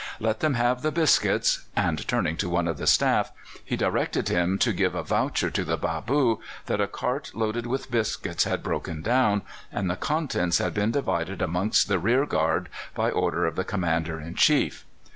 [0.19, 3.31] Let them have the biscuits,' and turning to one of the staff,
[3.63, 7.91] he directed him to give a voucher to the bâboo that a cart loaded with
[7.91, 13.45] biscuits had broken down, and the contents had been divided amongst the rearguard by order
[13.45, 14.85] of the Commander in Chief.